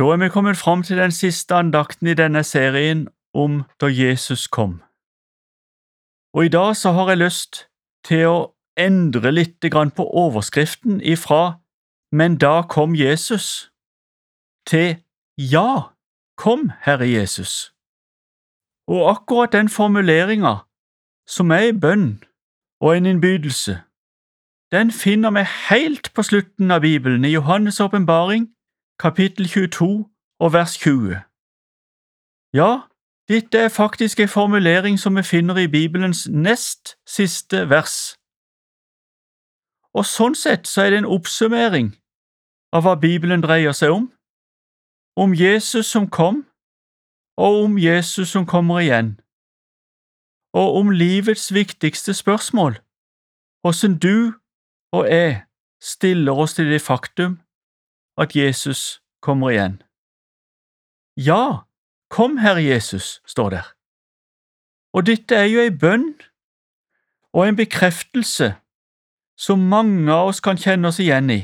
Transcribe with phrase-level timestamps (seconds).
[0.00, 4.46] Da er vi kommet fram til den siste andakten i denne serien om da Jesus
[4.46, 4.82] kom.
[6.32, 7.68] Og i dag så har jeg lyst
[8.08, 8.38] til å
[8.80, 9.60] endre litt
[9.96, 11.60] på overskriften ifra
[12.12, 13.70] Men da kom Jesus
[14.66, 14.96] til
[15.38, 15.92] Ja,
[16.36, 17.72] kom, Herre Jesus.
[18.88, 20.64] Og akkurat den formuleringa,
[21.28, 22.24] som er en bønn
[22.80, 23.82] og en innbydelse,
[24.72, 28.48] den finner vi helt på slutten av Bibelen, i Johannes' åpenbaring,
[29.00, 31.16] kapittel 22 og vers 20.
[32.54, 32.80] Ja,
[33.28, 37.96] dette er faktisk en formulering som vi finner i Bibelens nest siste vers.
[39.96, 41.94] Og sånn sett så er det en oppsummering
[42.76, 44.06] av hva Bibelen dreier seg om,
[45.16, 46.44] om Jesus som kom,
[47.40, 49.16] og om Jesus som kommer igjen,
[50.52, 52.76] og om livets viktigste spørsmål,
[53.64, 54.16] hvordan du
[54.92, 55.46] og jeg
[55.80, 57.40] stiller oss til det faktum
[58.20, 59.82] at Jesus kommer igjen.
[61.16, 61.64] Ja,
[62.10, 63.66] kom, Herre Jesus, står der.
[64.92, 66.14] Og dette er jo ei bønn
[67.32, 68.54] og en bekreftelse
[69.38, 71.40] som mange av oss kan kjenne oss igjen i.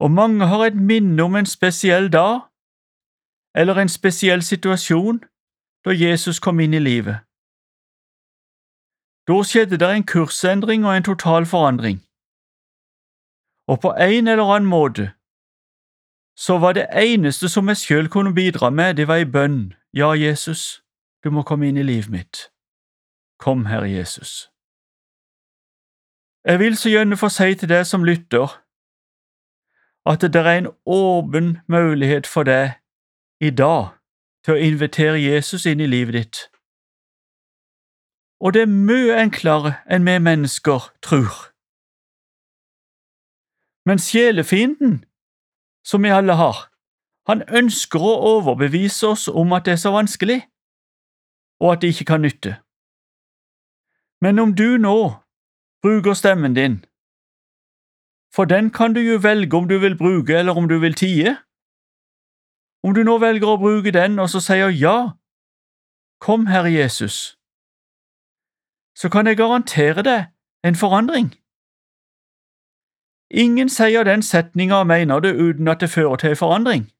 [0.00, 2.40] Og mange har et minne om en spesiell dag
[3.54, 5.24] eller en spesiell situasjon
[5.84, 7.24] da Jesus kom inn i livet.
[9.28, 12.00] Da skjedde det en kursendring og en total forandring.
[13.70, 15.12] Og på en eller annen måte
[16.36, 19.74] så var det eneste som jeg sjøl kunne bidra med, det var ei bønn.
[19.92, 20.82] Ja, Jesus,
[21.24, 22.36] du må komme inn i livet mitt.
[23.38, 24.50] Kom, Herre Jesus.
[26.44, 28.48] Jeg vil så gjerne få si til deg som lytter,
[30.06, 32.80] at det er en åpen mulighet for deg
[33.40, 33.92] i dag
[34.44, 36.50] til å invitere Jesus inn i livet ditt
[38.40, 41.49] og det er mye enklere enn vi mennesker tror.
[43.86, 45.04] Men sjelefienden,
[45.84, 46.70] som vi alle har,
[47.28, 50.40] han ønsker å overbevise oss om at det er så vanskelig,
[51.60, 52.56] og at det ikke kan nytte.
[54.20, 54.98] Men om du nå
[55.82, 56.84] bruker stemmen din,
[58.34, 61.36] for den kan du jo velge om du vil bruke eller om du vil tie,
[62.82, 65.12] om du nå velger å bruke den og så sier ja,
[66.20, 67.36] kom, Herre Jesus,
[68.96, 70.30] så kan jeg garantere deg
[70.64, 71.32] en forandring.
[73.30, 76.90] Ingen sier den setninga mener det uten at det fører til forandring.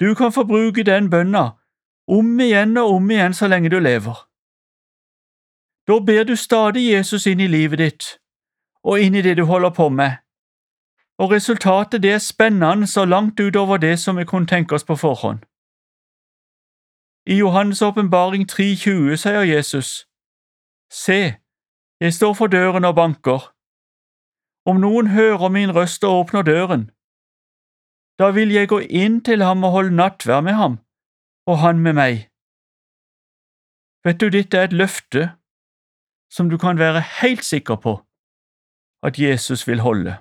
[0.00, 1.50] Du kan få bruke den bønna
[2.08, 4.28] om igjen og om igjen så lenge du lever.
[5.88, 8.04] Da ber du stadig Jesus inn i livet ditt
[8.84, 10.10] og inn i det du holder på med,
[11.18, 14.96] og resultatet det er spennende så langt utover det som vi kunne tenke oss på
[14.96, 15.38] forhånd.
[17.26, 20.06] I Johannes' åpenbaring 3,20 sier Jesus,
[20.92, 21.34] Se,
[22.00, 23.53] jeg står for døren og banker.
[24.66, 26.90] Om noen hører min røst og åpner døren,
[28.18, 30.78] da vil jeg gå inn til ham og holde nattvær med ham,
[31.46, 32.14] og han med meg.
[34.04, 35.30] Vet du, dette er et løfte
[36.32, 37.98] som du kan være helt sikker på
[39.04, 40.16] at Jesus vil holde.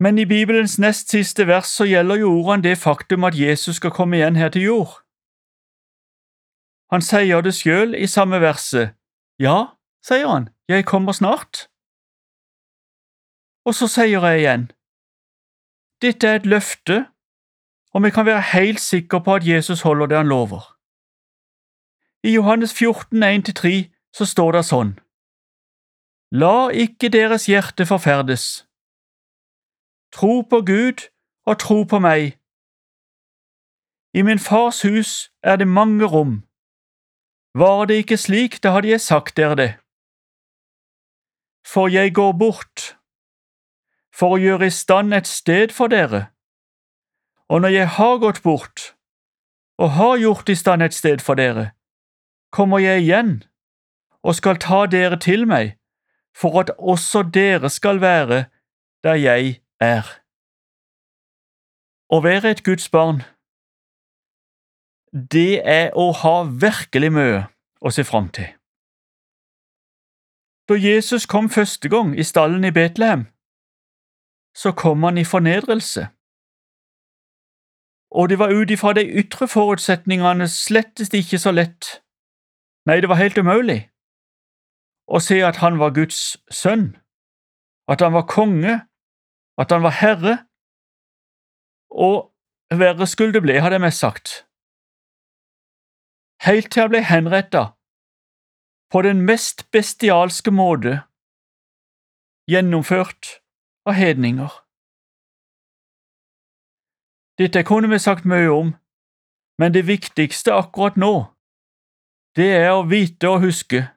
[0.00, 3.90] Men i Bibelens nest siste vers så gjelder jo ordene det faktum at Jesus skal
[3.90, 4.92] komme igjen her til jord.
[6.92, 8.94] Han sier det sjøl i samme verset.
[9.38, 11.68] Ja, sier han, jeg kommer snart.
[13.64, 14.66] Og så sier jeg igjen,
[16.02, 17.06] dette er et løfte,
[17.94, 20.76] og vi kan være helt sikre på at Jesus holder det han lover.
[22.24, 23.72] I Johannes 14, 1–3
[24.12, 24.92] så står det sånn,
[26.34, 28.66] La ikke deres hjerte forferdes.
[30.12, 31.06] Tro på Gud
[31.46, 32.34] og tro på meg.
[34.14, 36.42] I min fars hus er det mange rom.
[37.54, 39.72] Var det ikke slik, da hadde jeg sagt dere det.
[41.66, 42.96] For jeg går bort,
[44.14, 46.28] for å gjøre i stand et sted for dere,
[47.50, 48.94] og når jeg har gått bort
[49.78, 51.72] og har gjort i stand et sted for dere,
[52.54, 53.32] kommer jeg igjen
[54.22, 55.74] og skal ta dere til meg,
[56.34, 58.44] for at også dere skal være
[59.04, 60.06] der jeg er.
[62.08, 63.22] Å være et Guds barn
[65.14, 67.42] det er å ha virkelig mye
[67.78, 68.48] å se fram til.
[70.66, 73.28] Da Jesus kom første gang i stallen i Betlehem,
[74.56, 76.08] så kom han i fornedrelse.
[78.14, 81.98] Og det var ut ifra de ytre forutsetningene slettest ikke så lett,
[82.86, 83.80] nei, det var helt umulig,
[85.10, 86.94] å se at han var Guds sønn,
[87.90, 88.80] at han var konge,
[89.58, 90.36] at han var herre,
[91.90, 92.30] og
[92.70, 94.34] verre skulle det bli, hadde jeg mest sagt.
[96.46, 97.64] Helt til han ble henretta
[98.94, 101.00] på den mest bestialske måte,
[102.50, 103.40] gjennomført
[103.86, 104.52] av hedninger.
[107.38, 108.74] Dette kunne vi sagt mye om,
[109.58, 111.14] men det viktigste akkurat nå,
[112.36, 113.88] det er å vite og huske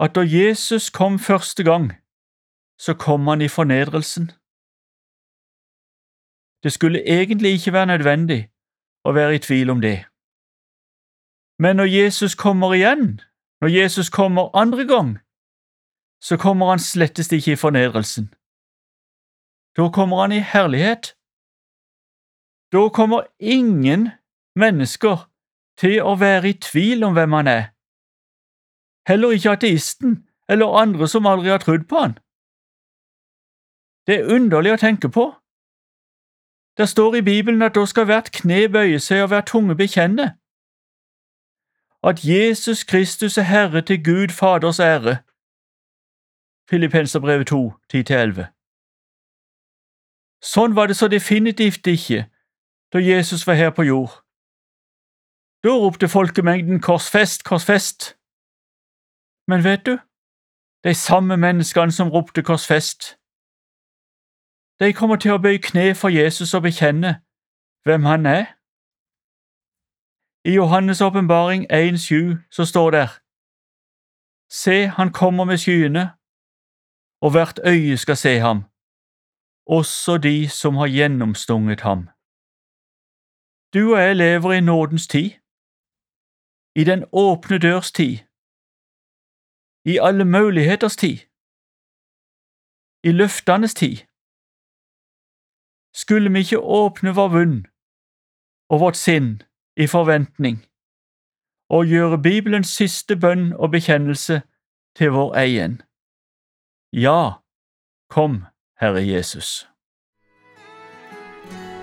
[0.00, 1.92] at da Jesus kom første gang,
[2.78, 4.30] så kom han i fornedrelsen.
[6.62, 8.42] Det skulle egentlig ikke være nødvendig
[9.04, 10.04] å være i tvil om det.
[11.58, 13.20] Men når Jesus kommer igjen,
[13.60, 15.18] når Jesus kommer andre gang,
[16.20, 18.34] så kommer han slettest ikke i fornedrelsen.
[19.76, 21.16] Da kommer han i herlighet.
[22.72, 24.08] Da kommer ingen
[24.54, 25.30] mennesker
[25.78, 27.64] til å være i tvil om hvem han er,
[29.08, 32.16] heller ikke ateisten eller andre som aldri har trodd på han.
[34.06, 35.26] Det er underlig å tenke på.
[36.78, 40.32] Det står i Bibelen at da skal hvert kne bøye seg og hver tunge bekjenne
[42.06, 45.16] at Jesus Kristus er Herre til Gud Faders ære.
[46.70, 48.55] Filippenserbrevet 2, 10–11
[50.42, 52.26] Sånn var det så definitivt ikke
[52.92, 54.12] da Jesus var her på jord.
[55.64, 58.16] Da ropte folkemengden korsfest, korsfest.
[59.48, 59.98] Men vet du,
[60.84, 63.16] de samme menneskene som ropte korsfest,
[64.80, 67.16] de kommer til å bøye kne for Jesus og bekjenne
[67.88, 68.44] hvem han er.
[70.44, 73.08] I Johannes' åpenbaring 1,7 så står det
[74.52, 76.10] Se, han kommer med skyene,
[77.20, 78.64] og hvert øye skal se ham,
[79.66, 82.08] også de som har gjennomstunget ham.
[83.74, 85.30] Du og jeg lever i nådens tid,
[86.80, 88.14] i den åpne dørs tid,
[89.92, 91.18] i alle muligheters tid,
[93.08, 93.96] i løftenes tid.
[95.94, 97.58] Skulle vi ikke åpne vår munn
[98.70, 99.42] og vårt sinn
[99.76, 100.56] i forventning
[101.70, 104.42] og gjøre Bibelens siste bønn og bekjennelse
[104.96, 105.82] til vår egen?
[106.92, 107.20] Ja,
[108.14, 108.44] kom,
[108.80, 109.66] Herre Jesus.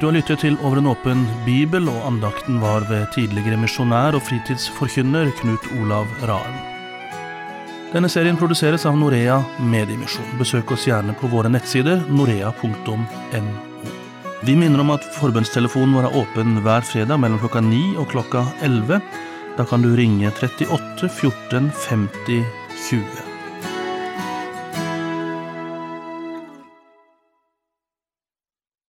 [0.00, 4.24] Du har lyttet til Over en åpen bibel, og andakten var ved tidligere misjonær og
[4.24, 6.56] fritidsforkynner Knut Olav Raen.
[7.92, 10.32] Denne serien produseres av Norea Mediemisjon.
[10.40, 12.98] Besøk oss gjerne på våre nettsider norea.no.
[14.46, 18.46] Vi minner om at forbønnstelefonen vår er åpen hver fredag mellom klokka 9 og klokka
[18.64, 19.02] 11.
[19.60, 22.46] Da kan du ringe 38 14 50
[22.88, 23.27] 20.